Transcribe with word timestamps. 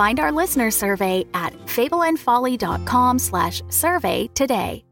Find 0.00 0.18
our 0.18 0.32
listener 0.32 0.70
survey 0.70 1.26
at 1.34 1.52
fableandfolly.com 1.66 3.18
slash 3.18 3.60
survey 3.68 4.28
today. 4.28 4.82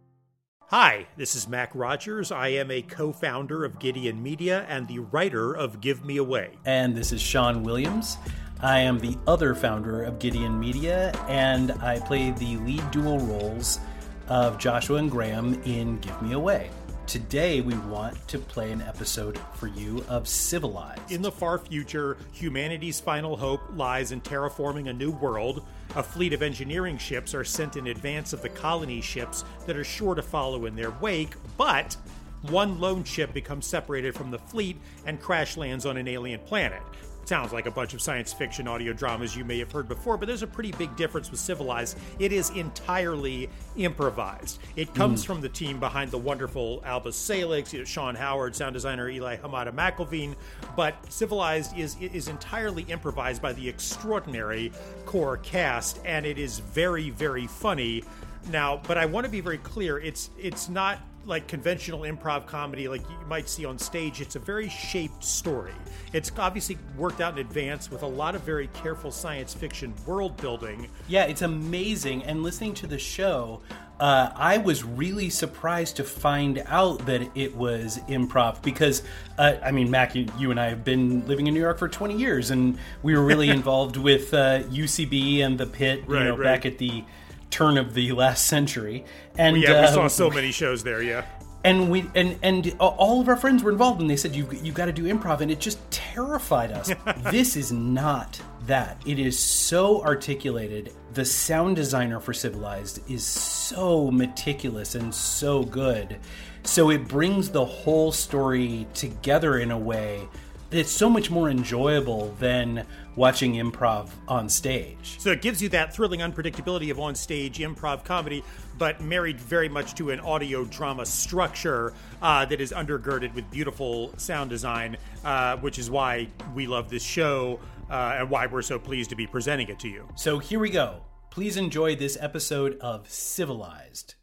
Hi, 0.66 1.06
this 1.16 1.34
is 1.34 1.48
Mac 1.48 1.70
Rogers. 1.74 2.30
I 2.30 2.48
am 2.48 2.70
a 2.70 2.82
co 2.82 3.10
founder 3.10 3.64
of 3.64 3.78
Gideon 3.78 4.22
Media 4.22 4.66
and 4.68 4.86
the 4.86 4.98
writer 4.98 5.54
of 5.54 5.80
Give 5.80 6.04
Me 6.04 6.18
Away. 6.18 6.50
And 6.66 6.94
this 6.94 7.10
is 7.12 7.22
Sean 7.22 7.62
Williams. 7.62 8.18
I 8.60 8.80
am 8.80 8.98
the 8.98 9.16
other 9.26 9.54
founder 9.54 10.02
of 10.02 10.18
Gideon 10.18 10.60
Media, 10.60 11.12
and 11.26 11.72
I 11.80 12.00
play 12.00 12.32
the 12.32 12.58
lead 12.58 12.90
dual 12.90 13.18
roles 13.20 13.80
of 14.28 14.58
Joshua 14.58 14.98
and 14.98 15.10
Graham 15.10 15.54
in 15.64 15.96
Give 16.00 16.20
Me 16.20 16.32
Away. 16.34 16.68
Today, 17.08 17.62
we 17.62 17.74
want 17.74 18.28
to 18.28 18.38
play 18.38 18.70
an 18.70 18.82
episode 18.82 19.38
for 19.54 19.66
you 19.66 20.04
of 20.10 20.28
Civilized. 20.28 21.10
In 21.10 21.22
the 21.22 21.32
far 21.32 21.58
future, 21.58 22.18
humanity's 22.32 23.00
final 23.00 23.34
hope 23.34 23.62
lies 23.74 24.12
in 24.12 24.20
terraforming 24.20 24.90
a 24.90 24.92
new 24.92 25.10
world. 25.12 25.64
A 25.96 26.02
fleet 26.02 26.34
of 26.34 26.42
engineering 26.42 26.98
ships 26.98 27.34
are 27.34 27.44
sent 27.44 27.76
in 27.76 27.86
advance 27.86 28.34
of 28.34 28.42
the 28.42 28.50
colony 28.50 29.00
ships 29.00 29.46
that 29.64 29.74
are 29.74 29.84
sure 29.84 30.14
to 30.14 30.20
follow 30.20 30.66
in 30.66 30.76
their 30.76 30.90
wake, 31.00 31.32
but 31.56 31.96
one 32.42 32.78
lone 32.78 33.04
ship 33.04 33.32
becomes 33.32 33.66
separated 33.66 34.14
from 34.14 34.30
the 34.30 34.38
fleet 34.38 34.76
and 35.06 35.18
crash 35.18 35.56
lands 35.56 35.86
on 35.86 35.96
an 35.96 36.08
alien 36.08 36.40
planet 36.40 36.82
sounds 37.28 37.52
like 37.52 37.66
a 37.66 37.70
bunch 37.70 37.92
of 37.92 38.00
science 38.00 38.32
fiction 38.32 38.66
audio 38.66 38.94
dramas 38.94 39.36
you 39.36 39.44
may 39.44 39.58
have 39.58 39.70
heard 39.70 39.86
before, 39.86 40.16
but 40.16 40.26
there's 40.26 40.42
a 40.42 40.46
pretty 40.46 40.72
big 40.72 40.96
difference 40.96 41.30
with 41.30 41.38
Civilized. 41.38 41.98
It 42.18 42.32
is 42.32 42.48
entirely 42.50 43.50
improvised. 43.76 44.60
It 44.76 44.94
comes 44.94 45.22
mm. 45.22 45.26
from 45.26 45.40
the 45.42 45.48
team 45.50 45.78
behind 45.78 46.10
the 46.10 46.16
wonderful 46.16 46.82
Alba 46.86 47.12
Salix, 47.12 47.72
you 47.74 47.80
know, 47.80 47.84
Sean 47.84 48.14
Howard, 48.14 48.56
sound 48.56 48.72
designer 48.72 49.10
Eli 49.10 49.36
Hamada 49.36 49.70
McElveen, 49.72 50.34
but 50.74 50.94
Civilized 51.12 51.76
is 51.76 51.96
is 52.00 52.28
entirely 52.28 52.84
improvised 52.84 53.42
by 53.42 53.52
the 53.52 53.68
extraordinary 53.68 54.72
core 55.04 55.36
cast, 55.36 56.00
and 56.06 56.24
it 56.24 56.38
is 56.38 56.60
very, 56.60 57.10
very 57.10 57.46
funny. 57.46 58.02
Now, 58.50 58.80
but 58.88 58.96
I 58.96 59.04
want 59.04 59.26
to 59.26 59.30
be 59.30 59.42
very 59.42 59.58
clear, 59.58 59.98
it's 59.98 60.30
it's 60.38 60.70
not 60.70 61.00
like 61.26 61.46
conventional 61.46 62.00
improv 62.00 62.46
comedy 62.46 62.88
like 62.88 63.02
you 63.02 63.26
might 63.26 63.48
see 63.48 63.64
on 63.64 63.78
stage. 63.78 64.20
It's 64.20 64.36
a 64.36 64.38
very 64.38 64.68
shaped 64.68 65.22
story. 65.22 65.74
It's 66.12 66.32
obviously 66.38 66.78
worked 66.96 67.20
out 67.20 67.34
in 67.34 67.38
advance 67.38 67.90
with 67.90 68.02
a 68.02 68.06
lot 68.06 68.34
of 68.34 68.42
very 68.42 68.68
careful 68.68 69.10
science 69.10 69.52
fiction 69.52 69.92
world 70.06 70.36
building. 70.38 70.88
Yeah, 71.06 71.24
it's 71.24 71.42
amazing. 71.42 72.24
And 72.24 72.42
listening 72.42 72.74
to 72.74 72.86
the 72.86 72.98
show, 72.98 73.60
uh, 74.00 74.30
I 74.34 74.58
was 74.58 74.84
really 74.84 75.28
surprised 75.28 75.96
to 75.96 76.04
find 76.04 76.62
out 76.66 77.04
that 77.06 77.28
it 77.34 77.54
was 77.54 77.98
improv 78.08 78.62
because, 78.62 79.02
uh, 79.38 79.56
I 79.62 79.72
mean, 79.72 79.90
Mac, 79.90 80.14
you, 80.14 80.26
you, 80.38 80.50
and 80.52 80.60
I 80.60 80.68
have 80.68 80.84
been 80.84 81.26
living 81.26 81.48
in 81.48 81.54
New 81.54 81.60
York 81.60 81.78
for 81.78 81.88
20 81.88 82.16
years, 82.16 82.50
and 82.50 82.78
we 83.02 83.16
were 83.16 83.24
really 83.24 83.50
involved 83.58 83.96
with 83.96 84.32
uh, 84.32 84.62
UCB 84.62 85.40
and 85.40 85.58
the 85.58 85.66
Pit, 85.66 86.04
you 86.06 86.14
right, 86.14 86.24
know, 86.24 86.36
right. 86.36 86.44
back 86.44 86.66
at 86.66 86.78
the 86.78 87.04
turn 87.50 87.78
of 87.78 87.94
the 87.94 88.12
last 88.12 88.46
century. 88.46 89.04
And 89.36 89.56
yeah, 89.56 89.80
we 89.80 89.86
uh, 89.86 89.92
saw 89.92 90.08
so 90.08 90.30
many 90.30 90.52
shows 90.52 90.82
there. 90.82 91.02
Yeah. 91.02 91.24
And 91.64 91.90
we 91.90 92.08
and 92.14 92.38
and 92.42 92.74
all 92.78 93.20
of 93.20 93.28
our 93.28 93.36
friends 93.36 93.62
were 93.62 93.72
involved, 93.72 94.00
and 94.00 94.08
they 94.08 94.16
said 94.16 94.34
you 94.34 94.48
you 94.62 94.72
got 94.72 94.86
to 94.86 94.92
do 94.92 95.04
improv, 95.04 95.40
and 95.40 95.50
it 95.50 95.58
just 95.58 95.78
terrified 95.90 96.70
us. 96.70 96.92
this 97.30 97.56
is 97.56 97.72
not 97.72 98.40
that. 98.66 99.02
It 99.06 99.18
is 99.18 99.38
so 99.38 100.02
articulated. 100.02 100.92
The 101.14 101.24
sound 101.24 101.74
designer 101.74 102.20
for 102.20 102.32
Civilized 102.32 103.00
is 103.10 103.24
so 103.24 104.10
meticulous 104.10 104.94
and 104.94 105.12
so 105.12 105.64
good. 105.64 106.18
So 106.62 106.90
it 106.90 107.08
brings 107.08 107.50
the 107.50 107.64
whole 107.64 108.12
story 108.12 108.86
together 108.94 109.58
in 109.58 109.70
a 109.70 109.78
way 109.78 110.28
it's 110.70 110.90
so 110.90 111.08
much 111.08 111.30
more 111.30 111.48
enjoyable 111.48 112.34
than 112.38 112.84
watching 113.16 113.54
improv 113.54 114.10
on 114.26 114.48
stage. 114.48 115.16
So 115.18 115.30
it 115.30 115.40
gives 115.40 115.62
you 115.62 115.68
that 115.70 115.94
thrilling 115.94 116.20
unpredictability 116.20 116.90
of 116.90 117.00
on 117.00 117.14
stage 117.14 117.58
improv 117.58 118.04
comedy, 118.04 118.44
but 118.76 119.00
married 119.00 119.40
very 119.40 119.68
much 119.68 119.94
to 119.94 120.10
an 120.10 120.20
audio 120.20 120.64
drama 120.64 121.06
structure 121.06 121.94
uh, 122.20 122.44
that 122.46 122.60
is 122.60 122.72
undergirded 122.72 123.34
with 123.34 123.50
beautiful 123.50 124.12
sound 124.18 124.50
design, 124.50 124.98
uh, 125.24 125.56
which 125.56 125.78
is 125.78 125.90
why 125.90 126.28
we 126.54 126.66
love 126.66 126.90
this 126.90 127.02
show 127.02 127.58
uh, 127.90 128.16
and 128.18 128.28
why 128.28 128.46
we're 128.46 128.62
so 128.62 128.78
pleased 128.78 129.10
to 129.10 129.16
be 129.16 129.26
presenting 129.26 129.68
it 129.68 129.78
to 129.80 129.88
you. 129.88 130.06
So 130.16 130.38
here 130.38 130.60
we 130.60 130.70
go. 130.70 131.02
Please 131.30 131.56
enjoy 131.56 131.96
this 131.96 132.18
episode 132.20 132.78
of 132.80 133.08
Civilized. 133.08 134.14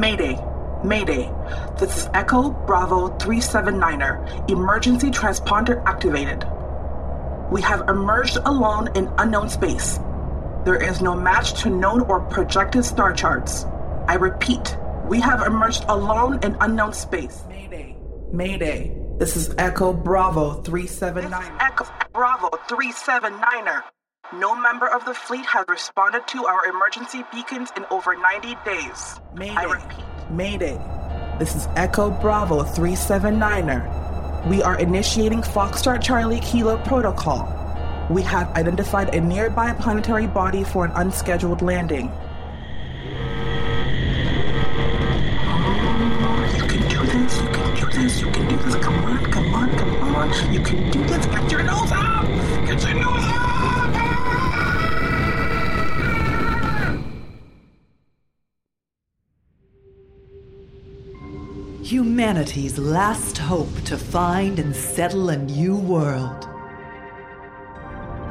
Mayday. 0.00 0.42
Mayday. 0.82 1.30
This 1.78 1.94
is 1.94 2.08
Echo 2.14 2.48
Bravo 2.48 3.10
379er. 3.18 4.50
Emergency 4.50 5.10
transponder 5.10 5.84
activated. 5.84 6.42
We 7.52 7.60
have 7.60 7.86
emerged 7.86 8.38
alone 8.46 8.88
in 8.96 9.12
unknown 9.18 9.50
space. 9.50 9.98
There 10.64 10.82
is 10.82 11.02
no 11.02 11.14
match 11.14 11.52
to 11.64 11.68
known 11.68 12.00
or 12.00 12.20
projected 12.20 12.86
star 12.86 13.12
charts. 13.12 13.66
I 14.08 14.14
repeat, 14.14 14.74
we 15.04 15.20
have 15.20 15.42
emerged 15.42 15.84
alone 15.86 16.42
in 16.42 16.56
unknown 16.62 16.94
space. 16.94 17.42
Mayday. 17.46 17.94
Mayday. 18.32 18.96
This 19.18 19.36
is 19.36 19.54
Echo 19.58 19.92
Bravo 19.92 20.62
379. 20.62 21.56
Echo 21.60 21.86
Bravo 22.14 22.48
379er. 22.48 23.82
No 24.32 24.54
member 24.54 24.86
of 24.86 25.04
the 25.04 25.12
fleet 25.12 25.44
has 25.46 25.64
responded 25.68 26.24
to 26.28 26.46
our 26.46 26.66
emergency 26.66 27.24
beacons 27.32 27.70
in 27.76 27.84
over 27.90 28.14
90 28.14 28.54
days. 28.64 29.18
Mayday. 29.34 29.56
I 29.56 29.64
repeat, 29.64 30.04
Mayday. 30.30 30.80
This 31.40 31.56
is 31.56 31.66
Echo 31.74 32.12
Bravo 32.12 32.62
379er. 32.62 34.46
We 34.46 34.62
are 34.62 34.78
initiating 34.78 35.42
Foxtrot 35.42 36.00
Charlie 36.00 36.38
Kilo 36.38 36.76
protocol. 36.84 37.48
We 38.08 38.22
have 38.22 38.48
identified 38.54 39.12
a 39.16 39.20
nearby 39.20 39.72
planetary 39.72 40.28
body 40.28 40.62
for 40.62 40.84
an 40.84 40.92
unscheduled 40.92 41.60
landing. 41.60 42.06
You 46.54 46.66
can 46.68 46.88
do 46.88 47.04
this, 47.04 47.40
you 47.40 47.48
can 47.48 47.74
do 47.74 47.86
this, 47.86 48.20
you 48.20 48.30
can 48.30 48.48
do 48.48 48.56
this. 48.58 48.76
Come 48.76 49.04
on, 49.06 49.24
come 49.32 49.54
on, 49.54 49.76
come 49.76 50.14
on. 50.14 50.52
You 50.52 50.60
can 50.60 50.88
do 50.92 51.04
this. 51.04 51.26
Get 51.26 51.50
your 51.50 51.64
nose 51.64 51.90
up! 51.90 52.26
Get 52.64 52.80
your 52.84 52.94
nose 52.94 53.24
up! 53.24 53.49
Humanity's 61.90 62.78
last 62.78 63.36
hope 63.36 63.82
to 63.82 63.98
find 63.98 64.60
and 64.60 64.76
settle 64.76 65.30
a 65.30 65.36
new 65.36 65.74
world. 65.74 66.48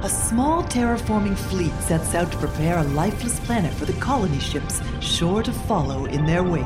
A 0.02 0.08
small 0.08 0.64
terraforming 0.64 1.36
fleet 1.36 1.74
sets 1.82 2.16
out 2.16 2.32
to 2.32 2.38
prepare 2.38 2.78
a 2.78 2.84
lifeless 2.84 3.38
planet 3.42 3.74
for 3.74 3.84
the 3.84 4.00
colony 4.00 4.40
ships 4.40 4.80
sure 5.02 5.44
to 5.44 5.52
follow 5.52 6.06
in 6.06 6.26
their 6.26 6.42
wake. 6.42 6.64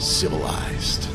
Civilized. 0.00 1.06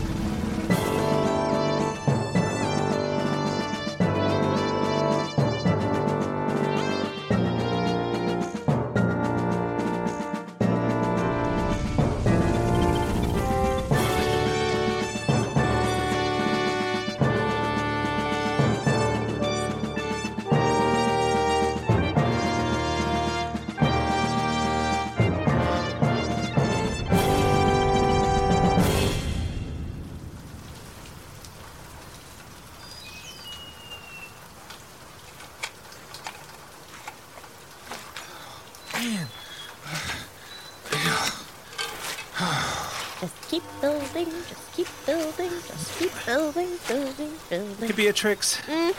Keep 45.97 46.11
building, 46.25 46.69
building, 46.87 47.31
building. 47.49 47.87
Hey, 47.87 47.91
Beatrix. 47.93 48.61
Mm. 48.61 48.93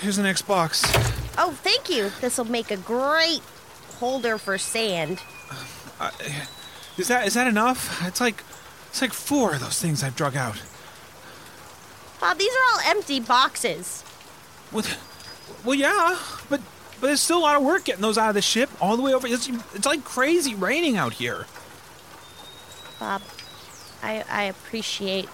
Here's 0.00 0.16
the 0.16 0.22
next 0.22 0.42
box. 0.42 0.82
Oh, 1.36 1.56
thank 1.62 1.90
you. 1.90 2.10
This'll 2.20 2.44
make 2.44 2.70
a 2.70 2.76
great 2.76 3.40
holder 3.98 4.38
for 4.38 4.58
sand. 4.58 5.20
Um, 6.00 6.10
is 6.96 7.08
that 7.08 7.26
is 7.26 7.34
that 7.34 7.46
enough? 7.46 8.04
It's 8.06 8.20
like 8.20 8.44
it's 8.88 9.02
like 9.02 9.12
four 9.12 9.54
of 9.54 9.60
those 9.60 9.80
things 9.80 10.02
I've 10.02 10.16
drug 10.16 10.36
out. 10.36 10.62
Bob, 12.20 12.38
these 12.38 12.52
are 12.52 12.72
all 12.72 12.80
empty 12.96 13.20
boxes. 13.20 14.04
Well, 14.72 14.84
well, 15.64 15.74
yeah, 15.74 16.18
but 16.48 16.60
but 17.00 17.08
there's 17.08 17.20
still 17.20 17.38
a 17.38 17.40
lot 17.40 17.56
of 17.56 17.62
work 17.62 17.84
getting 17.84 18.02
those 18.02 18.18
out 18.18 18.28
of 18.28 18.34
the 18.34 18.42
ship 18.42 18.70
all 18.80 18.96
the 18.96 19.02
way 19.02 19.14
over. 19.14 19.26
It's, 19.26 19.48
it's 19.74 19.86
like 19.86 20.04
crazy 20.04 20.54
raining 20.54 20.96
out 20.96 21.14
here. 21.14 21.46
Bob, 22.98 23.22
I, 24.02 24.24
I 24.28 24.42
appreciate 24.44 25.28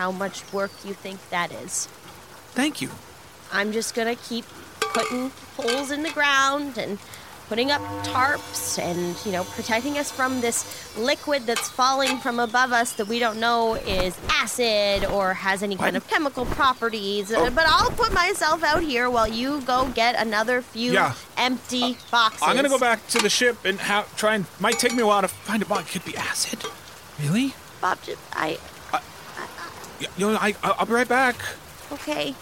how 0.00 0.10
much 0.10 0.50
work 0.50 0.70
you 0.82 0.94
think 0.94 1.18
that 1.28 1.52
is. 1.52 1.84
Thank 2.56 2.80
you. 2.80 2.88
I'm 3.52 3.70
just 3.70 3.94
gonna 3.94 4.16
keep 4.16 4.46
putting 4.80 5.30
holes 5.58 5.90
in 5.90 6.02
the 6.02 6.10
ground 6.10 6.78
and 6.78 6.98
putting 7.50 7.70
up 7.70 7.82
tarps 8.04 8.78
and, 8.78 9.14
you 9.26 9.32
know, 9.32 9.44
protecting 9.44 9.98
us 9.98 10.10
from 10.10 10.40
this 10.40 10.58
liquid 10.96 11.44
that's 11.44 11.68
falling 11.68 12.16
from 12.16 12.38
above 12.40 12.72
us 12.72 12.92
that 12.94 13.08
we 13.08 13.18
don't 13.18 13.38
know 13.38 13.74
is 13.74 14.16
acid 14.30 15.04
or 15.04 15.34
has 15.34 15.62
any 15.62 15.76
kind 15.76 15.98
of 15.98 16.08
chemical 16.08 16.46
properties. 16.46 17.30
Oh. 17.30 17.50
But 17.50 17.66
I'll 17.66 17.90
put 17.90 18.14
myself 18.14 18.62
out 18.64 18.82
here 18.82 19.10
while 19.10 19.28
you 19.28 19.60
go 19.62 19.88
get 19.94 20.14
another 20.14 20.62
few 20.62 20.92
Yeah. 20.92 21.12
empty 21.36 21.82
uh, 21.82 22.10
boxes. 22.10 22.42
I'm 22.42 22.56
gonna 22.56 22.70
go 22.70 22.78
back 22.78 23.06
to 23.08 23.18
the 23.18 23.28
ship 23.28 23.66
and 23.66 23.78
ha- 23.78 24.06
try 24.16 24.34
and. 24.36 24.46
Might 24.60 24.78
take 24.78 24.94
me 24.94 25.02
a 25.02 25.06
while 25.06 25.20
to 25.20 25.28
find 25.28 25.60
a 25.60 25.66
box. 25.66 25.94
It 25.94 26.00
could 26.00 26.10
be 26.10 26.16
acid. 26.16 26.64
Really? 27.22 27.52
Bob, 27.82 27.98
I. 28.32 28.58
Y- 30.00 30.06
You 30.16 30.30
know, 30.32 30.38
I 30.40 30.54
I'll 30.62 30.76
I'll 30.80 30.86
be 30.86 30.92
right 30.92 31.08
back. 31.08 31.36
Okay. 31.92 32.34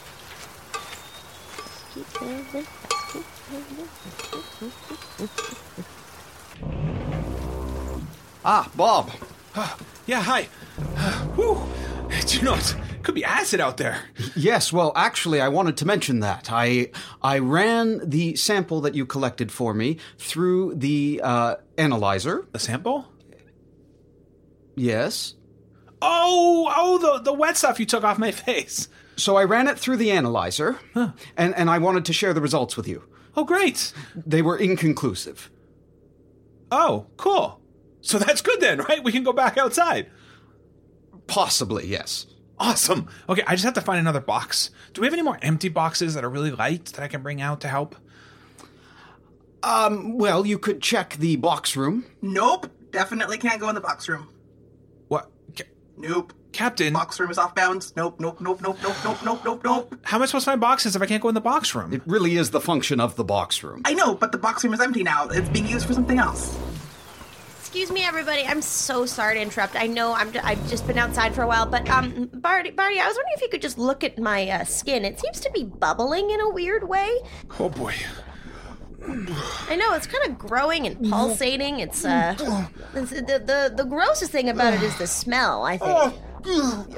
Keep 1.95 2.07
building, 2.21 2.45
just 2.53 2.69
keep 3.13 3.25
building. 3.51 3.89
Ah, 8.45 8.71
Bob. 8.77 9.11
Yeah, 10.07 10.23
hi. 10.23 10.45
Whew. 11.35 11.59
Do 12.27 12.37
you 12.39 12.43
know 12.45 12.55
it 12.55 12.77
could 13.03 13.15
be 13.15 13.25
acid 13.25 13.61
out 13.61 13.77
there? 13.77 14.05
Yes, 14.37 14.73
well, 14.73 14.93
actually, 14.95 15.41
I 15.41 15.49
wanted 15.49 15.77
to 15.79 15.87
mention 15.87 16.21
that. 16.21 16.49
I 16.51 16.91
I 17.23 17.39
ran 17.41 18.09
the 18.09 18.37
sample 18.37 18.81
that 18.83 18.95
you 18.95 19.05
collected 19.07 19.51
for 19.53 19.75
me 19.75 19.99
through 20.19 20.75
the 20.77 21.21
uh, 21.23 21.57
analyzer. 21.77 22.47
A 22.55 22.59
sample? 22.59 23.07
Yes. 24.77 25.35
Oh, 26.01 26.73
oh, 26.77 26.99
the 26.99 27.23
the 27.23 27.33
wet 27.33 27.57
stuff 27.57 27.81
you 27.81 27.87
took 27.87 28.05
off 28.05 28.19
my 28.19 28.31
face. 28.33 28.89
So 29.17 29.37
I 29.37 29.45
ran 29.45 29.67
it 29.67 29.79
through 29.79 29.97
the 29.97 30.13
analyzer, 30.13 30.79
and, 30.95 31.13
and 31.37 31.69
I 31.69 31.79
wanted 31.79 32.05
to 32.05 32.13
share 32.13 32.33
the 32.33 32.41
results 32.41 32.77
with 32.77 32.87
you. 32.87 33.03
Oh, 33.37 33.43
great. 33.43 33.93
They 34.15 34.43
were 34.43 34.57
inconclusive. 34.57 35.51
Oh, 36.71 37.07
cool. 37.17 37.61
So 38.01 38.19
that's 38.19 38.41
good 38.43 38.61
then, 38.61 38.79
right? 38.79 39.03
We 39.03 39.11
can 39.11 39.25
go 39.25 39.33
back 39.33 39.59
outside. 39.59 40.09
Possibly, 41.27 41.87
yes. 41.89 42.27
Awesome. 42.61 43.09
Okay, 43.29 43.43
I 43.47 43.53
just 43.55 43.65
have 43.65 43.75
to 43.75 43.81
find 43.81 43.99
another 43.99 44.21
box. 44.21 44.71
Do 44.93 45.01
we 45.01 45.07
have 45.07 45.15
any 45.15 45.23
more 45.23 45.39
empty 45.43 45.69
boxes 45.69 46.15
that 46.15 46.25
are 46.25 46.31
really 46.31 46.51
light 46.51 46.87
that 46.87 47.03
I 47.03 47.09
can 47.09 47.23
bring 47.23 47.41
out 47.41 47.61
to 47.63 47.69
help? 47.69 47.97
Um, 49.63 50.17
well, 50.17 50.47
you 50.47 50.59
could 50.59 50.81
check 50.81 51.17
the 51.19 51.37
box 51.37 51.77
room. 51.77 52.05
Nope. 52.23 52.71
Definitely 52.91 53.39
can't 53.39 53.61
go 53.61 53.69
in 53.69 53.75
the 53.75 53.81
box 53.81 54.09
room. 54.09 54.29
What? 55.99 56.09
Ca- 56.09 56.15
Nope. 56.15 56.33
Captain, 56.51 56.93
Box 56.95 57.21
room 57.21 57.31
is 57.31 57.37
off 57.39 57.55
bounds. 57.55 57.93
Nope, 57.95 58.19
nope, 58.21 58.41
nope, 58.41 58.61
nope, 58.63 58.79
nope, 58.83 58.97
nope, 59.05 59.19
nope, 59.25 59.41
nope, 59.45 59.61
nope. 59.65 59.95
how 60.03 60.17
am 60.17 60.23
I 60.23 60.27
supposed 60.27 60.45
to 60.47 60.51
find 60.53 60.61
boxes 60.61 60.97
if 60.97 61.03
I 61.03 61.07
can't 61.07 61.23
go 61.23 61.29
in 61.29 61.35
the 61.35 61.41
box 61.43 61.75
room? 61.75 61.93
It 61.93 62.01
really 62.07 62.37
is 62.37 62.51
the 62.51 62.61
function 62.61 63.01
of 63.01 63.17
the 63.17 63.23
box 63.25 63.63
room. 63.63 63.83
I 63.85 63.93
know, 63.95 64.15
but 64.15 64.33
the 64.33 64.39
box 64.39 64.65
room 64.65 64.73
is 64.73 64.81
empty 64.81 65.03
now. 65.03 65.29
It's 65.29 65.49
being 65.51 65.67
used 65.67 65.87
for 65.87 65.93
something 65.93 66.19
else. 66.19 66.59
Excuse 67.61 67.93
me, 67.93 68.03
everybody. 68.03 68.45
I'm 68.47 68.63
so 68.63 69.05
sorry 69.05 69.35
to 69.35 69.43
interrupt. 69.43 69.77
I 69.77 69.87
know 69.87 70.15
I'm, 70.15 70.33
I've 70.43 70.69
just 70.71 70.87
been 70.87 70.97
outside 70.97 71.35
for 71.35 71.43
a 71.43 71.47
while, 71.47 71.67
but 71.67 71.89
um, 71.91 72.31
Barty, 72.33 72.71
Barty, 72.71 72.99
I 72.99 73.07
was 73.07 73.15
wondering 73.15 73.35
if 73.37 73.43
you 73.43 73.49
could 73.51 73.63
just 73.63 73.77
look 73.79 74.03
at 74.03 74.19
my 74.19 74.49
uh, 74.49 74.65
skin. 74.65 75.05
It 75.05 75.21
seems 75.21 75.41
to 75.41 75.51
be 75.53 75.65
bubbling 75.65 76.31
in 76.31 76.41
a 76.41 76.49
weird 76.49 76.89
way. 76.89 77.15
oh 77.61 77.69
boy. 77.69 77.95
I 79.07 79.77
know 79.77 79.95
it's 79.95 80.07
kind 80.07 80.27
of 80.29 80.39
growing 80.39 80.87
and 80.87 81.09
pulsating. 81.09 81.81
It's 81.81 82.05
uh, 82.05 82.35
it's, 82.95 83.11
the, 83.11 83.23
the 83.23 83.73
the 83.77 83.85
grossest 83.85 84.33
thing 84.33 84.49
about 84.49 84.75
it 84.75 84.83
is 84.83 84.97
the 84.99 85.07
smell. 85.07 85.65
I 85.65 85.79
think. 85.79 86.15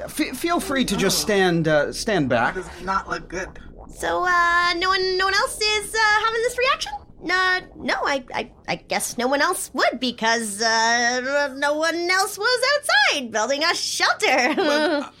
F- 0.03 0.37
feel 0.37 0.59
free 0.59 0.85
to 0.85 0.95
just 0.95 1.19
stand 1.19 1.67
uh, 1.67 1.91
stand 1.93 2.29
back. 2.29 2.55
Does 2.55 2.69
not 2.83 3.09
look 3.09 3.27
good. 3.27 3.49
So, 3.93 4.23
uh, 4.25 4.73
no 4.77 4.89
one, 4.89 5.17
no 5.17 5.25
one 5.25 5.33
else 5.33 5.59
is 5.61 5.93
uh, 5.93 5.97
having 6.25 6.41
this 6.41 6.57
reaction. 6.57 6.91
Uh, 7.29 7.61
no, 7.75 7.93
I, 8.03 8.23
I, 8.33 8.51
I 8.67 8.75
guess 8.77 9.17
no 9.17 9.27
one 9.27 9.41
else 9.41 9.69
would 9.73 9.99
because 9.99 10.59
uh, 10.61 11.53
no 11.57 11.75
one 11.75 12.09
else 12.09 12.37
was 12.37 12.61
outside 12.75 13.31
building 13.31 13.63
a 13.63 13.75
shelter. 13.75 14.25
I, 14.27 15.11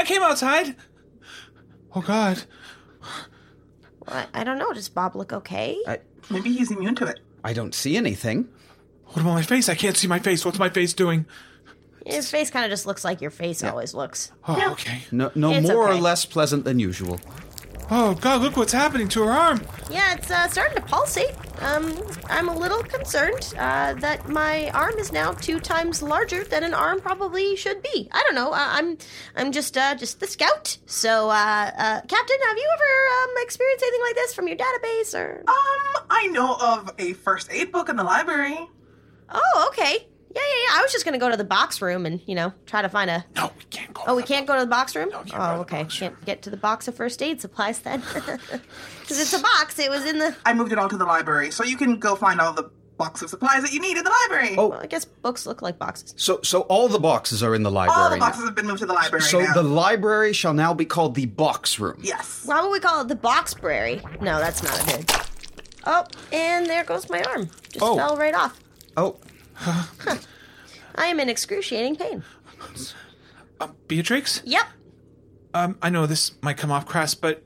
I 0.00 0.04
came 0.04 0.22
outside. 0.22 0.76
Oh 1.96 2.02
God. 2.02 2.44
I, 4.06 4.26
I 4.34 4.44
don't 4.44 4.58
know. 4.58 4.72
Does 4.72 4.88
Bob 4.88 5.16
look 5.16 5.32
okay? 5.32 5.78
Maybe 6.30 6.52
he's 6.52 6.70
immune 6.70 6.94
to 6.96 7.06
it. 7.06 7.20
I 7.44 7.52
don't 7.52 7.74
see 7.74 7.96
anything. 7.96 8.48
What 9.06 9.22
about 9.22 9.34
my 9.34 9.42
face? 9.42 9.68
I 9.68 9.74
can't 9.74 9.96
see 9.96 10.06
my 10.06 10.18
face. 10.18 10.44
What's 10.44 10.58
my 10.58 10.68
face 10.68 10.92
doing? 10.92 11.24
Your 12.06 12.22
face 12.22 12.50
kind 12.50 12.64
of 12.64 12.70
just 12.70 12.86
looks 12.86 13.04
like 13.04 13.20
your 13.20 13.30
face 13.30 13.62
always 13.62 13.94
looks. 13.94 14.32
Oh, 14.46 14.72
okay. 14.72 15.02
No, 15.10 15.30
no 15.34 15.52
It's 15.52 15.68
more 15.68 15.88
or 15.88 15.90
okay. 15.92 16.00
less 16.00 16.24
pleasant 16.24 16.64
than 16.64 16.78
usual. 16.78 17.20
Oh 17.90 18.14
God, 18.20 18.42
look 18.42 18.56
what's 18.58 18.72
happening 18.72 19.08
to 19.08 19.22
her 19.22 19.30
arm. 19.30 19.62
Yeah, 19.90 20.14
it's 20.14 20.30
uh, 20.30 20.46
starting 20.48 20.76
to 20.76 20.82
pulsate. 20.82 21.34
Um, 21.62 21.96
I'm 22.28 22.48
a 22.48 22.54
little 22.56 22.82
concerned 22.82 23.54
uh, 23.58 23.94
that 23.94 24.28
my 24.28 24.68
arm 24.70 24.98
is 24.98 25.10
now 25.10 25.32
two 25.32 25.58
times 25.58 26.02
larger 26.02 26.44
than 26.44 26.64
an 26.64 26.74
arm 26.74 27.00
probably 27.00 27.56
should 27.56 27.82
be. 27.82 28.08
I 28.12 28.22
don't 28.24 28.34
know. 28.34 28.52
Uh, 28.52 28.58
I'm 28.58 28.98
I'm 29.36 29.52
just 29.52 29.78
uh, 29.78 29.94
just 29.94 30.20
the 30.20 30.26
scout. 30.26 30.76
So, 30.84 31.30
uh, 31.30 31.70
uh, 31.78 32.00
Captain, 32.02 32.36
have 32.46 32.56
you 32.58 32.70
ever 32.74 33.22
um, 33.22 33.34
experienced 33.38 33.82
anything 33.82 34.02
like 34.02 34.14
this 34.16 34.34
from 34.34 34.48
your 34.48 34.58
database 34.58 35.18
or? 35.18 35.44
Um, 35.48 36.04
I 36.10 36.26
know 36.26 36.56
of 36.60 36.92
a 36.98 37.14
first 37.14 37.50
aid 37.50 37.72
book 37.72 37.88
in 37.88 37.96
the 37.96 38.04
library. 38.04 38.68
Oh, 39.30 39.68
okay. 39.68 40.08
Yeah, 40.34 40.42
yeah, 40.42 40.62
yeah. 40.72 40.78
I 40.78 40.82
was 40.82 40.92
just 40.92 41.04
gonna 41.04 41.18
go 41.18 41.30
to 41.30 41.36
the 41.36 41.44
box 41.44 41.80
room 41.82 42.06
and 42.06 42.20
you 42.26 42.34
know 42.34 42.52
try 42.66 42.82
to 42.82 42.88
find 42.88 43.10
a. 43.10 43.24
No, 43.36 43.50
we 43.58 43.64
can't 43.64 43.92
go. 43.94 44.02
Oh, 44.06 44.14
we 44.16 44.22
can't 44.22 44.46
go 44.46 44.54
to 44.54 44.60
the 44.60 44.66
box 44.66 44.94
room. 44.94 45.08
No, 45.10 45.18
can't 45.22 45.34
oh, 45.34 45.36
go 45.38 45.42
oh, 45.44 45.50
to 45.50 45.54
the 45.56 45.60
okay. 45.62 45.82
box 45.84 46.00
room. 46.00 46.10
Can't 46.12 46.24
get 46.26 46.42
to 46.42 46.50
the 46.50 46.56
box 46.56 46.88
of 46.88 46.94
first 46.94 47.22
aid 47.22 47.40
supplies 47.40 47.78
then, 47.80 48.00
because 48.14 49.20
it's 49.20 49.32
a 49.32 49.38
box. 49.40 49.78
It 49.78 49.90
was 49.90 50.04
in 50.04 50.18
the. 50.18 50.36
I 50.44 50.54
moved 50.54 50.72
it 50.72 50.78
all 50.78 50.88
to 50.88 50.96
the 50.96 51.04
library, 51.06 51.50
so 51.50 51.64
you 51.64 51.76
can 51.76 51.98
go 51.98 52.14
find 52.14 52.40
all 52.40 52.52
the 52.52 52.70
box 52.98 53.22
of 53.22 53.30
supplies 53.30 53.62
that 53.62 53.72
you 53.72 53.80
need 53.80 53.96
in 53.96 54.04
the 54.04 54.10
library. 54.10 54.56
Oh. 54.58 54.68
Well, 54.68 54.80
I 54.80 54.86
guess 54.86 55.04
books 55.04 55.46
look 55.46 55.62
like 55.62 55.78
boxes. 55.78 56.14
So, 56.16 56.40
so 56.42 56.62
all 56.62 56.88
the 56.88 56.98
boxes 56.98 57.42
are 57.44 57.54
in 57.54 57.62
the 57.62 57.70
library. 57.70 58.02
all 58.02 58.10
the 58.10 58.16
now. 58.16 58.26
boxes 58.26 58.44
have 58.44 58.56
been 58.56 58.66
moved 58.66 58.80
to 58.80 58.86
the 58.86 58.92
library 58.92 59.22
So 59.22 59.40
now. 59.40 59.54
the 59.54 59.62
library 59.62 60.32
shall 60.32 60.52
now 60.52 60.74
be 60.74 60.84
called 60.84 61.14
the 61.14 61.26
box 61.26 61.78
room. 61.78 62.00
yes. 62.02 62.42
Why 62.44 62.60
would 62.60 62.70
we 62.72 62.80
call 62.80 63.00
it 63.02 63.08
the 63.08 63.14
box 63.14 63.54
boxbrary? 63.54 64.20
No, 64.20 64.38
that's 64.40 64.62
not 64.64 64.82
a 64.82 64.96
good. 64.96 65.12
Oh, 65.86 66.04
and 66.32 66.66
there 66.66 66.82
goes 66.84 67.08
my 67.08 67.22
arm. 67.22 67.48
Just 67.70 67.82
Oh. 67.84 67.96
fell 67.96 68.16
right 68.16 68.34
off. 68.34 68.58
Oh, 68.96 69.16
I 69.66 71.06
am 71.06 71.20
in 71.20 71.28
excruciating 71.28 71.96
pain. 71.96 72.22
Um, 73.60 73.74
Beatrix. 73.86 74.42
Yep. 74.44 74.66
Um, 75.54 75.78
I 75.82 75.90
know 75.90 76.06
this 76.06 76.32
might 76.42 76.56
come 76.56 76.70
off 76.70 76.86
crass, 76.86 77.14
but 77.14 77.42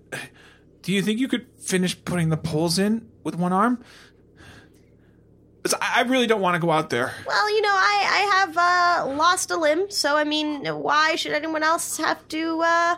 do 0.82 0.92
you 0.92 1.02
think 1.02 1.20
you 1.20 1.28
could 1.28 1.46
finish 1.58 2.02
putting 2.04 2.28
the 2.28 2.36
poles 2.36 2.78
in 2.78 3.08
with 3.24 3.36
one 3.36 3.52
arm? 3.52 3.82
I 5.80 6.02
really 6.02 6.26
don't 6.26 6.40
want 6.40 6.54
to 6.54 6.60
go 6.60 6.70
out 6.72 6.90
there. 6.90 7.14
Well, 7.24 7.54
you 7.54 7.62
know, 7.62 7.72
I 7.72 8.06
I 8.08 8.36
have 8.36 8.56
uh, 9.10 9.16
lost 9.16 9.50
a 9.52 9.56
limb, 9.56 9.90
so 9.90 10.16
I 10.16 10.24
mean, 10.24 10.66
why 10.66 11.14
should 11.14 11.32
anyone 11.32 11.62
else 11.62 11.98
have 11.98 12.26
to 12.28 12.60
uh, 12.64 12.96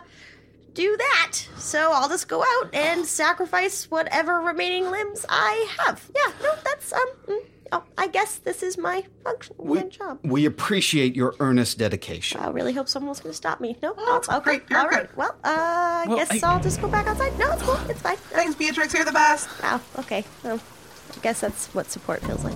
do 0.73 0.97
that? 0.97 1.33
So 1.57 1.91
I'll 1.93 2.09
just 2.09 2.27
go 2.27 2.41
out 2.41 2.73
and 2.73 3.05
sacrifice 3.05 3.89
whatever 3.91 4.41
remaining 4.41 4.89
limbs 4.89 5.25
I 5.29 5.67
have. 5.77 6.09
Yeah, 6.15 6.33
no, 6.41 6.53
that's 6.63 6.91
um. 6.91 7.07
mm, 7.27 7.45
Oh, 7.71 7.83
I 7.97 8.07
guess 8.07 8.37
this 8.37 8.61
is 8.61 8.77
my 8.77 9.03
function, 9.23 9.55
my 9.59 9.81
job. 9.83 10.19
we 10.23 10.45
appreciate 10.45 11.15
your 11.15 11.33
earnest 11.39 11.77
dedication. 11.79 12.39
I 12.39 12.49
really 12.49 12.73
hope 12.73 12.87
someone 12.87 13.09
was 13.09 13.19
going 13.19 13.31
to 13.31 13.35
stop 13.37 13.59
me. 13.59 13.75
No, 13.81 13.93
Oh, 13.97 14.05
no, 14.05 14.15
it's 14.17 14.29
okay, 14.29 14.43
great. 14.43 14.63
You're 14.69 14.79
all 14.79 14.87
right. 14.87 15.07
good. 15.07 15.17
Well, 15.17 15.31
uh, 15.43 15.47
I 15.47 16.05
Well, 16.07 16.17
guess 16.17 16.43
I- 16.43 16.47
I... 16.47 16.55
will 16.55 16.63
just 16.63 16.79
go 16.79 16.87
back 16.87 17.07
outside. 17.07 17.37
No, 17.39 17.51
it's 17.51 17.63
cool. 17.63 17.77
It's 17.89 18.01
fine. 18.01 18.17
Thanks, 18.17 18.55
Beatrix. 18.55 18.93
You're 18.93 19.03
the 19.05 19.11
best. 19.11 19.49
Wow. 19.63 19.81
Okay. 19.99 20.23
Well, 20.43 20.59
I 21.15 21.19
guess 21.21 21.41
that's 21.41 21.67
what 21.73 21.89
support 21.89 22.21
feels 22.21 22.43
like. 22.43 22.55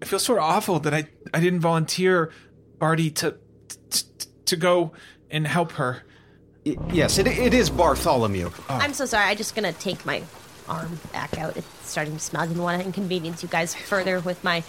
I 0.00 0.04
feel 0.04 0.18
sort 0.18 0.38
of 0.38 0.44
awful 0.44 0.80
that 0.80 0.94
I 0.94 1.06
I 1.32 1.40
didn't 1.40 1.60
volunteer 1.60 2.32
Barty 2.78 3.10
to 3.12 3.36
to, 3.90 4.04
to 4.46 4.56
go 4.56 4.92
and 5.30 5.46
help 5.46 5.72
her. 5.72 6.02
Yes, 6.92 7.18
it, 7.18 7.26
it 7.26 7.54
is 7.54 7.70
Bartholomew. 7.70 8.50
I'm 8.68 8.92
so 8.94 9.04
sorry. 9.04 9.30
I'm 9.30 9.36
just 9.36 9.54
gonna 9.54 9.72
take 9.72 10.04
my 10.06 10.22
arm 10.68 11.00
back 11.12 11.38
out. 11.38 11.56
It's 11.56 11.66
starting 11.88 12.14
to 12.14 12.20
smell. 12.20 12.42
I 12.42 12.46
didn't 12.46 12.62
want 12.62 12.80
to 12.80 12.86
inconvenience 12.86 13.42
you 13.42 13.48
guys 13.48 13.74
further 13.74 14.20
with 14.20 14.42
my 14.44 14.62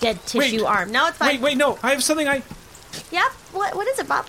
dead 0.00 0.24
tissue 0.26 0.58
Wait. 0.58 0.66
arm. 0.66 0.92
No, 0.92 1.06
it's 1.08 1.18
fine. 1.18 1.28
Wait, 1.28 1.40
wait, 1.40 1.56
no. 1.56 1.78
I 1.82 1.90
have 1.90 2.02
something 2.02 2.28
I. 2.28 2.42
Yep. 3.10 3.32
What? 3.52 3.74
What 3.74 3.86
is 3.88 3.98
it, 3.98 4.08
Bob? 4.08 4.26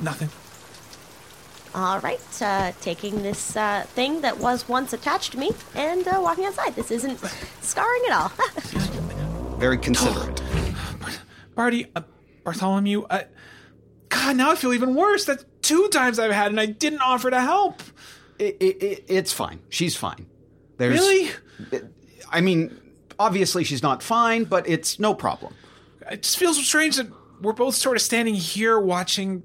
Nothing. 0.00 0.30
All 1.74 2.00
right. 2.00 2.42
Uh, 2.42 2.72
taking 2.80 3.22
this 3.22 3.56
uh, 3.56 3.84
thing 3.88 4.20
that 4.22 4.38
was 4.38 4.68
once 4.68 4.92
attached 4.92 5.32
to 5.32 5.38
me 5.38 5.50
and 5.74 6.06
uh, 6.06 6.18
walking 6.22 6.44
outside. 6.44 6.74
This 6.74 6.90
isn't 6.90 7.18
scarring 7.60 8.02
at 8.08 8.12
all. 8.12 8.28
Very 9.58 9.78
considerate. 9.78 10.40
Barty, 11.54 11.86
uh, 11.96 12.02
Bartholomew, 12.44 13.02
uh, 13.10 13.22
God, 14.08 14.36
now 14.36 14.52
I 14.52 14.54
feel 14.54 14.72
even 14.72 14.94
worse. 14.94 15.24
That's 15.24 15.44
two 15.68 15.88
times 15.88 16.18
I've 16.18 16.32
had 16.32 16.50
and 16.50 16.58
I 16.58 16.66
didn't 16.66 17.00
offer 17.00 17.30
to 17.30 17.40
help. 17.40 17.82
It, 18.38 18.56
it, 18.60 18.82
it, 18.82 19.04
it's 19.08 19.32
fine. 19.32 19.60
She's 19.68 19.96
fine. 19.96 20.26
There's, 20.78 20.98
Really? 20.98 21.30
I 22.30 22.40
mean, 22.40 22.80
obviously 23.18 23.64
she's 23.64 23.82
not 23.82 24.02
fine, 24.02 24.44
but 24.44 24.66
it's 24.68 24.98
no 24.98 25.12
problem. 25.12 25.54
It 26.10 26.22
just 26.22 26.38
feels 26.38 26.64
strange 26.64 26.96
that 26.96 27.08
we're 27.42 27.52
both 27.52 27.74
sort 27.74 27.96
of 27.96 28.02
standing 28.02 28.34
here 28.34 28.78
watching 28.78 29.42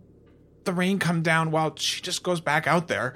the 0.64 0.72
rain 0.72 0.98
come 0.98 1.22
down 1.22 1.52
while 1.52 1.76
she 1.76 2.02
just 2.02 2.24
goes 2.24 2.40
back 2.40 2.68
out 2.68 2.88
there. 2.88 3.16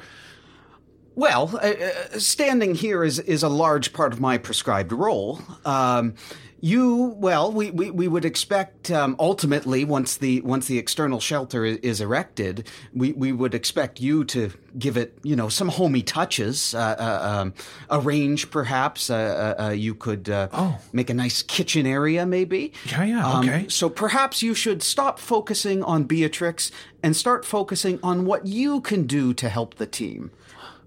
Well, 1.16 1.50
uh, 1.56 1.60
uh, 1.60 2.20
standing 2.20 2.76
here 2.76 3.04
is 3.04 3.18
is 3.20 3.42
a 3.42 3.50
large 3.50 3.92
part 3.94 4.14
of 4.14 4.20
my 4.20 4.38
prescribed 4.38 4.92
role. 4.92 5.42
Um, 5.66 6.14
you, 6.60 7.16
well, 7.18 7.52
we, 7.52 7.70
we, 7.72 7.92
we 7.92 8.08
would 8.08 8.26
expect 8.26 8.90
um, 8.90 9.16
ultimately 9.20 9.86
once 9.86 10.18
the 10.18 10.42
once 10.42 10.66
the 10.68 10.78
external 10.80 11.20
shelter 11.20 11.64
is, 11.66 11.78
is 11.78 12.02
erected, 12.02 12.68
we, 12.94 13.12
we 13.14 13.32
would 13.32 13.54
expect 13.54 14.02
you 14.02 14.24
to 14.26 14.52
give 14.78 14.98
it, 14.98 15.18
you 15.24 15.36
know, 15.36 15.50
some 15.50 15.68
homey 15.70 16.02
touches. 16.02 16.74
Uh, 16.74 16.96
uh, 17.00 17.40
um, 17.42 17.54
arrange, 17.92 18.50
perhaps. 18.50 19.10
Uh, 19.10 19.56
uh, 19.60 19.64
uh, 19.66 19.70
you 19.70 19.94
could 19.94 20.30
uh, 20.30 20.48
Oh. 20.54 20.80
make 20.94 21.10
a 21.10 21.14
nice 21.14 21.42
kitchen 21.44 21.86
area, 21.86 22.26
maybe. 22.26 22.74
Yeah, 22.90 23.04
yeah, 23.04 23.28
Um, 23.32 23.48
okay. 23.48 23.66
So 23.70 23.90
perhaps 23.90 24.42
you 24.42 24.54
should 24.56 24.82
stop 24.82 25.20
focusing 25.20 25.84
on 25.84 26.06
Beatrix 26.06 26.72
and 27.04 27.16
start 27.16 27.46
focusing 27.46 28.00
on 28.02 28.26
what 28.26 28.48
you 28.48 28.82
can 28.82 29.06
do 29.06 29.34
to 29.36 29.50
help 29.50 29.76
the 29.76 29.86
team. 29.86 30.32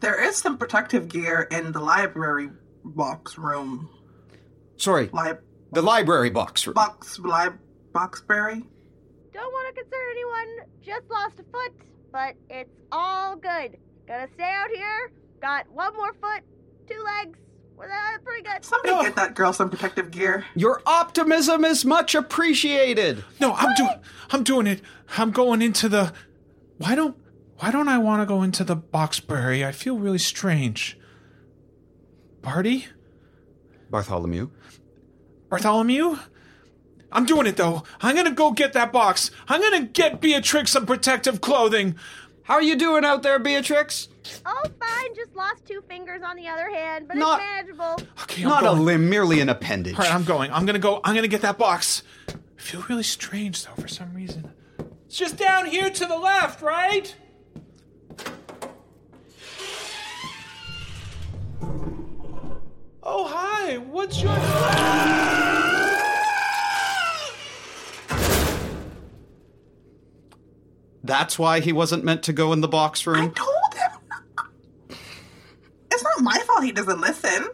There 0.01 0.21
is 0.21 0.37
some 0.37 0.59
protective 0.59 1.09
gear 1.09 1.47
in 1.51 1.73
the 1.73 1.81
library 1.81 2.51
box 2.85 3.39
room. 3.39 3.89
Sorry, 4.77 5.11
Li- 5.13 5.33
the 5.73 5.83
library 5.83 6.31
box 6.31 6.67
room. 6.67 6.75
box 6.75 7.19
li- 7.19 7.57
boxberry. 7.93 8.63
Don't 9.33 9.53
want 9.53 9.75
to 9.77 9.83
concern 9.83 10.01
anyone. 10.13 10.69
Just 10.83 11.09
lost 11.11 11.35
a 11.39 11.45
foot, 11.53 11.73
but 12.13 12.35
it's 12.49 12.71
all 12.93 13.37
good. 13.37 13.77
Gonna 14.09 14.29
stay 14.35 14.43
out 14.53 14.71
here. 14.75 15.13
Got 15.41 15.71
one 15.71 15.95
more 15.97 16.13
foot, 16.15 16.43
two 16.89 17.03
legs. 17.03 17.39
We're 17.77 17.87
uh, 17.91 18.19
pretty 18.25 18.43
good. 18.43 18.63
Somebody 18.65 18.93
Oh. 18.95 19.03
get 19.03 19.17
that 19.17 19.35
girl 19.35 19.53
some 19.55 19.71
protective 19.71 20.11
gear. 20.11 20.45
Your 20.55 20.83
optimism 20.85 21.65
is 21.65 21.85
much 21.85 22.15
appreciated. 22.15 23.25
No, 23.41 23.55
I'm 23.55 23.75
doing. 23.75 23.95
I'm 24.31 24.43
doing 24.43 24.67
it. 24.67 24.83
I'm 25.17 25.31
going 25.31 25.63
into 25.63 25.89
the. 25.89 26.13
Why 26.79 26.95
don't 26.95 27.17
Why 27.59 27.71
don't 27.71 27.89
I 27.89 27.97
want 27.99 28.21
to 28.23 28.27
go 28.27 28.43
into 28.43 28.65
the 28.65 28.77
Boxbury? 28.77 29.65
I 29.65 29.73
feel 29.73 29.97
really 29.97 30.19
strange. 30.19 30.99
Barty, 32.43 32.87
Bartholomew. 33.91 34.51
Bartholomew. 35.51 36.17
I'm 37.13 37.27
doing 37.27 37.47
it 37.49 37.57
though. 37.57 37.83
I'm 38.01 38.15
gonna 38.15 38.31
go 38.31 38.53
get 38.53 38.73
that 38.75 38.93
box. 38.93 39.33
I'm 39.49 39.61
gonna 39.61 39.85
get 39.87 40.21
Beatrix 40.21 40.71
some 40.71 40.87
protective 40.87 41.41
clothing. 41.41 41.97
How 42.45 42.55
are 42.55 42.63
you 42.63 42.77
doing 42.77 43.05
out 43.05 43.23
there, 43.23 43.39
Beatrix? 43.41 44.09
Oh, 44.47 44.63
fine. 44.81 45.15
Just 45.17 45.35
lost 45.35 45.67
two 45.67 45.83
fingers 45.89 46.23
on 46.25 46.37
the 46.37 46.47
other 46.49 46.71
hand, 46.71 47.07
but 47.09 47.17
Not- 47.17 47.41
it's 47.41 47.47
manageable. 47.77 48.07
Okay, 48.23 48.43
I'm 48.45 48.49
Not 48.49 48.63
a 48.63 48.67
going. 48.67 48.85
limb, 48.85 49.11
merely 49.11 49.41
an 49.41 49.49
appendage. 49.49 49.95
All 49.99 50.05
right, 50.05 50.15
I'm 50.15 50.25
going. 50.25 50.53
I'm 50.53 50.67
gonna 50.67 50.79
go. 50.79 51.01
I'm 51.03 51.15
gonna 51.17 51.27
get 51.29 51.43
that 51.43 51.59
box. 51.59 52.03
I 52.29 52.33
feel 52.63 52.85
really 52.89 53.03
strange 53.03 53.65
though 53.65 53.75
for 53.81 53.89
some 53.89 54.15
reason. 54.15 54.53
It's 55.07 55.17
just 55.17 55.37
down 55.37 55.67
here 55.67 55.91
to 55.91 56.07
the 56.07 56.17
left, 56.17 56.63
right? 56.63 57.13
Oh 63.13 63.27
hi. 63.27 63.79
What's 63.79 64.23
your? 64.23 64.31
name? 64.31 64.41
That's 71.03 71.37
why 71.37 71.59
he 71.59 71.73
wasn't 71.73 72.05
meant 72.05 72.23
to 72.25 72.33
go 72.33 72.53
in 72.53 72.61
the 72.61 72.69
box 72.69 73.05
room. 73.09 73.17
I 73.17 73.29
told 73.31 73.75
him. 73.75 74.99
It's 75.91 76.05
not 76.05 76.21
my 76.21 76.39
fault 76.47 76.63
he 76.63 76.71
doesn't 76.71 77.01
listen. 77.01 77.49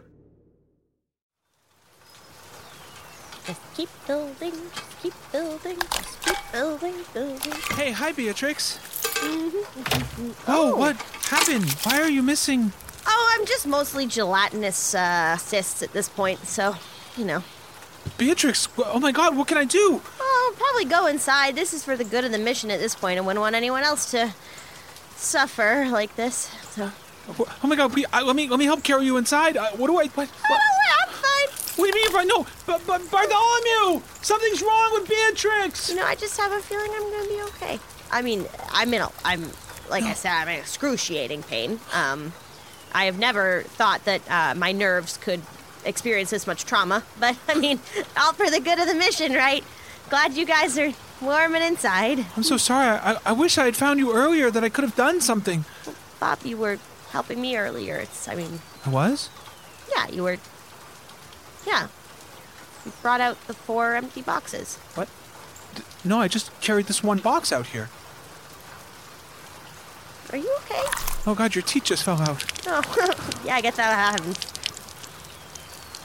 Just 3.47 3.61
keep 3.73 3.89
building, 4.05 4.53
just 4.75 5.01
keep 5.01 5.13
building, 5.31 5.79
just 5.91 6.21
keep 6.21 6.37
building, 6.51 6.93
building. 7.15 7.53
Hey, 7.71 7.91
hi 7.91 8.11
Beatrix. 8.11 8.77
Mm-hmm, 8.77 9.57
mm-hmm, 9.57 10.21
mm-hmm. 10.21 10.51
Oh, 10.51 10.75
what 10.75 10.97
happened? 11.31 11.71
Why 11.81 11.99
are 11.99 12.11
you 12.11 12.21
missing? 12.21 12.73
Oh, 13.09 13.35
I'm 13.37 13.45
just 13.45 13.65
mostly 13.65 14.05
gelatinous 14.05 14.93
uh, 14.93 15.37
cysts 15.37 15.81
at 15.81 15.93
this 15.93 16.09
point, 16.09 16.39
so, 16.45 16.75
you 17.17 17.25
know. 17.25 17.43
Beatrix, 18.17 18.67
oh 18.77 18.99
my 18.99 19.11
god, 19.11 19.35
what 19.37 19.47
can 19.47 19.57
I 19.57 19.65
do? 19.65 20.01
I'll 20.21 20.51
probably 20.53 20.85
go 20.85 21.07
inside. 21.07 21.55
This 21.55 21.73
is 21.73 21.83
for 21.83 21.95
the 21.97 22.03
good 22.05 22.23
of 22.25 22.31
the 22.31 22.37
mission 22.37 22.71
at 22.71 22.79
this 22.79 22.95
point. 22.95 23.17
I 23.17 23.21
wouldn't 23.21 23.39
want 23.41 23.55
anyone 23.55 23.83
else 23.83 24.11
to 24.11 24.33
suffer 25.15 25.87
like 25.91 26.15
this. 26.15 26.49
So. 26.71 26.91
Oh 27.39 27.67
my 27.67 27.75
god, 27.75 27.93
let 28.25 28.35
me 28.35 28.47
let 28.47 28.57
me 28.57 28.63
help 28.65 28.83
carry 28.83 29.05
you 29.05 29.17
inside. 29.17 29.57
Uh, 29.57 29.71
what 29.71 29.87
do 29.87 29.97
I 29.99 30.07
what, 30.07 30.29
Oh, 30.29 30.49
what, 30.49 30.59
no, 30.59 30.95
I'm 31.03 31.09
fine. 31.13 31.75
what 31.75 31.91
do 31.91 31.99
you 31.99 32.05
mean 32.05 32.05
if 32.11 32.15
I 32.15 32.23
know? 32.23 32.45
But, 32.65 32.87
but 32.87 33.11
Bartholomew! 33.11 34.01
Something's 34.21 34.61
wrong 34.61 34.91
with 34.93 35.09
Beatrix! 35.09 35.89
You 35.89 35.97
know, 35.97 36.05
I 36.05 36.15
just 36.15 36.39
have 36.39 36.53
a 36.53 36.59
feeling 36.61 36.89
I'm 36.95 37.11
gonna 37.11 37.27
be 37.27 37.41
okay. 37.55 37.79
I 38.11 38.21
mean, 38.21 38.45
I'm 38.71 38.93
in 38.93 39.01
a, 39.01 39.09
I'm, 39.25 39.43
like 39.89 40.03
I 40.05 40.13
said, 40.13 40.31
I'm 40.31 40.47
in 40.47 40.59
excruciating 40.59 41.43
pain. 41.43 41.81
Um, 41.93 42.31
I 42.93 43.05
have 43.05 43.19
never 43.19 43.63
thought 43.63 44.05
that 44.05 44.21
uh, 44.29 44.55
my 44.55 44.71
nerves 44.71 45.17
could 45.17 45.41
experience 45.85 46.29
this 46.29 46.47
much 46.47 46.65
trauma, 46.65 47.03
but 47.19 47.37
I 47.47 47.55
mean, 47.55 47.79
all 48.19 48.33
for 48.33 48.49
the 48.49 48.59
good 48.59 48.79
of 48.79 48.87
the 48.87 48.95
mission, 48.95 49.33
right? 49.33 49.63
Glad 50.09 50.33
you 50.35 50.45
guys 50.45 50.77
are 50.77 50.93
warm 51.21 51.55
and 51.55 51.63
inside. 51.63 52.25
I'm 52.35 52.43
so 52.43 52.57
sorry. 52.57 52.97
I, 52.97 53.17
I 53.25 53.31
wish 53.33 53.57
I 53.57 53.65
had 53.65 53.75
found 53.75 53.99
you 53.99 54.13
earlier 54.13 54.49
that 54.51 54.63
I 54.63 54.69
could 54.69 54.83
have 54.83 54.95
done 54.95 55.21
something. 55.21 55.65
Bob, 56.19 56.39
you 56.43 56.57
were 56.57 56.79
helping 57.11 57.41
me 57.41 57.57
earlier. 57.57 57.97
It's, 57.97 58.27
I 58.27 58.35
mean, 58.35 58.59
I 58.85 58.89
was? 58.89 59.29
yeah, 59.95 60.07
you 60.09 60.23
were, 60.23 60.37
yeah. 61.65 61.87
You 62.85 62.91
brought 63.01 63.21
out 63.21 63.45
the 63.47 63.53
four 63.53 63.95
empty 63.95 64.21
boxes. 64.21 64.77
What? 64.95 65.09
No, 66.03 66.19
I 66.19 66.27
just 66.27 66.57
carried 66.61 66.85
this 66.85 67.03
one 67.03 67.19
box 67.19 67.51
out 67.51 67.67
here. 67.67 67.89
Are 70.31 70.37
you 70.37 70.53
okay? 70.63 70.81
Oh 71.25 71.33
god, 71.35 71.55
your 71.55 71.61
teeth 71.61 71.85
just 71.85 72.03
fell 72.03 72.21
out. 72.21 72.43
Oh, 72.67 72.81
yeah, 73.45 73.55
I 73.55 73.61
guess 73.61 73.77
that 73.77 73.93
happens. 73.93 74.37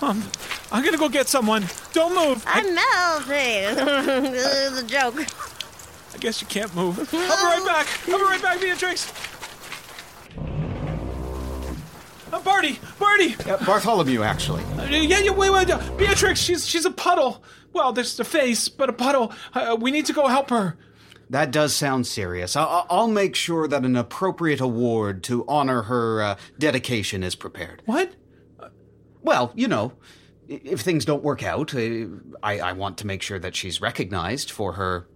Um, 0.00 0.22
I'm 0.70 0.84
gonna 0.84 0.98
go 0.98 1.08
get 1.08 1.28
someone. 1.28 1.64
Don't 1.92 2.14
move. 2.14 2.44
I, 2.46 2.60
I'm 2.60 2.74
melting. 2.74 4.30
this 4.32 4.72
is 4.72 4.82
a 4.82 4.86
joke. 4.86 5.14
I 6.14 6.18
guess 6.18 6.40
you 6.40 6.46
can't 6.46 6.74
move. 6.74 6.98
I'll 6.98 7.06
be 7.10 7.16
right 7.16 7.62
back. 7.66 7.86
I'll 8.08 8.18
be 8.18 8.24
right 8.24 8.42
back, 8.42 8.60
Beatrix. 8.60 9.12
Uh, 12.32 12.40
Barty, 12.40 12.78
Barty. 12.98 13.36
Uh, 13.46 13.62
Bartholomew, 13.64 14.22
actually. 14.22 14.62
Uh, 14.78 14.84
yeah, 14.84 15.18
yeah, 15.18 15.30
wait, 15.30 15.50
wait. 15.50 15.70
uh, 15.70 15.78
Beatrix, 15.96 16.40
she's 16.40 16.66
she's 16.66 16.84
a 16.84 16.90
puddle. 16.90 17.42
Well, 17.72 17.92
there's 17.92 18.16
the 18.16 18.24
face, 18.24 18.68
but 18.68 18.88
a 18.88 18.92
puddle. 18.92 19.32
Uh, 19.54 19.76
we 19.78 19.90
need 19.90 20.06
to 20.06 20.12
go 20.12 20.26
help 20.28 20.50
her. 20.50 20.76
That 21.32 21.50
does 21.50 21.74
sound 21.74 22.06
serious. 22.06 22.56
I- 22.56 22.62
I- 22.64 22.84
I'll 22.90 23.08
make 23.08 23.34
sure 23.34 23.66
that 23.66 23.84
an 23.86 23.96
appropriate 23.96 24.60
award 24.60 25.22
to 25.24 25.46
honor 25.48 25.82
her 25.84 26.22
uh, 26.22 26.36
dedication 26.58 27.22
is 27.22 27.34
prepared. 27.34 27.80
What? 27.86 28.12
Well, 29.22 29.50
you 29.54 29.66
know, 29.66 29.92
if 30.46 30.80
things 30.82 31.06
don't 31.06 31.22
work 31.22 31.42
out, 31.42 31.74
uh, 31.74 31.78
I, 32.42 32.58
I 32.60 32.72
want 32.72 32.98
to 32.98 33.06
make 33.06 33.22
sure 33.22 33.38
that 33.38 33.56
she's 33.56 33.80
recognized 33.80 34.50
for 34.50 34.74
her 34.74 35.08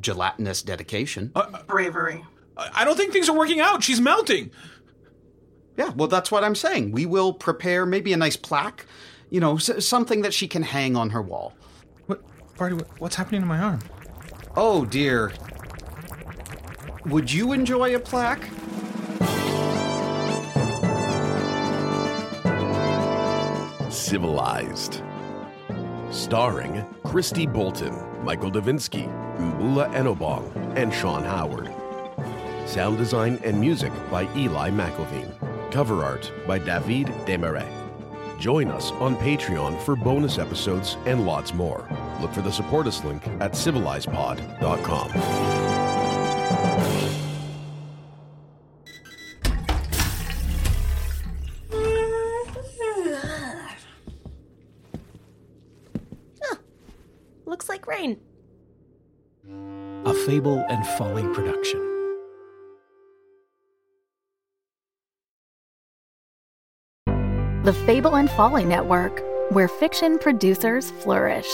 gelatinous 0.00 0.60
dedication. 0.62 1.32
Bravery. 1.68 2.24
I 2.56 2.70
I 2.74 2.84
don't 2.84 2.96
think 2.96 3.12
things 3.12 3.28
are 3.28 3.36
working 3.38 3.60
out. 3.60 3.84
She's 3.84 4.00
melting. 4.00 4.50
Yeah, 5.76 5.90
well, 5.90 6.08
that's 6.08 6.32
what 6.32 6.42
I'm 6.42 6.56
saying. 6.56 6.90
We 6.90 7.06
will 7.06 7.32
prepare 7.32 7.86
maybe 7.86 8.12
a 8.12 8.16
nice 8.16 8.36
plaque, 8.36 8.86
you 9.30 9.38
know, 9.38 9.54
s- 9.56 9.86
something 9.86 10.22
that 10.22 10.34
she 10.34 10.48
can 10.48 10.62
hang 10.64 10.96
on 10.96 11.10
her 11.10 11.22
wall. 11.22 11.52
What, 12.06 12.22
Barty? 12.58 12.74
What, 12.74 13.00
what's 13.00 13.14
happening 13.14 13.42
to 13.42 13.46
my 13.46 13.58
arm? 13.60 13.78
Oh, 14.56 14.84
dear. 14.84 15.32
Would 17.06 17.32
you 17.32 17.52
enjoy 17.52 17.94
a 17.94 17.98
plaque? 17.98 18.46
Civilized. 23.90 25.02
Starring 26.10 26.84
Christy 27.04 27.46
Bolton, 27.46 27.94
Michael 28.22 28.50
Davinsky, 28.50 29.08
Mbula 29.38 29.90
Enobong, 29.94 30.76
and 30.76 30.92
Sean 30.92 31.24
Howard. 31.24 31.72
Sound 32.66 32.98
design 32.98 33.40
and 33.44 33.58
music 33.58 33.92
by 34.10 34.28
Eli 34.36 34.70
McElveen. 34.70 35.32
Cover 35.72 36.04
art 36.04 36.30
by 36.46 36.58
David 36.58 37.06
Desmarais. 37.24 37.72
Join 38.38 38.68
us 38.68 38.90
on 38.92 39.16
Patreon 39.16 39.80
for 39.80 39.96
bonus 39.96 40.38
episodes 40.38 40.96
and 41.06 41.26
lots 41.26 41.54
more. 41.54 41.88
Look 42.20 42.32
for 42.32 42.42
the 42.42 42.52
support 42.52 42.86
us 42.86 43.02
link 43.04 43.26
at 43.40 43.52
civilizedpod.com. 43.52 45.59
Fable 60.30 60.64
and 60.68 60.86
Folly 60.86 61.24
production. 61.34 61.80
The 67.64 67.72
Fable 67.84 68.14
and 68.14 68.30
Folly 68.30 68.64
Network, 68.64 69.24
where 69.50 69.66
fiction 69.66 70.18
producers 70.18 70.92
flourish. 71.02 71.48